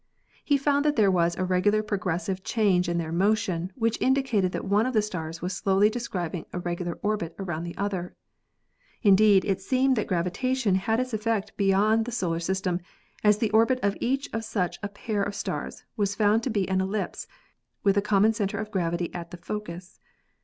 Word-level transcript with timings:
He 0.43 0.57
found 0.57 0.83
that 0.83 0.95
there 0.95 1.11
was 1.11 1.35
a 1.35 1.45
regular 1.45 1.83
progressive 1.83 2.43
change 2.43 2.89
in 2.89 2.97
their 2.97 3.11
motion 3.11 3.71
which 3.75 4.01
indicated 4.01 4.51
that 4.51 4.65
one 4.65 4.87
of 4.87 4.95
the 4.95 5.01
stars 5.03 5.43
was 5.43 5.53
slowly 5.53 5.91
describing 5.91 6.47
a 6.51 6.57
regular 6.59 6.95
orbit 7.03 7.35
around 7.37 7.65
the 7.65 7.77
other. 7.77 8.15
Indeed, 9.03 9.45
it 9.45 9.61
seemed 9.61 9.95
that 9.97 10.07
gravitation 10.07 10.73
had 10.73 10.99
its 10.99 11.13
effect 11.13 11.55
beyond 11.55 12.05
the 12.05 12.11
solar 12.11 12.39
system, 12.39 12.79
as 13.23 13.37
the 13.37 13.51
orbit 13.51 13.79
of 13.83 13.95
each 14.01 14.27
of 14.33 14.43
such 14.43 14.79
a 14.81 14.89
pair 14.89 15.21
of 15.21 15.35
stars 15.35 15.83
was 15.95 16.15
found 16.15 16.41
to 16.41 16.49
be 16.49 16.67
an 16.67 16.81
ellipse 16.81 17.27
with 17.83 17.93
the 17.93 18.01
common 18.01 18.33
center 18.33 18.57
of 18.57 18.71
gravity 18.71 19.13
at 19.13 19.29
the 19.29 19.37
focus. 19.37 19.99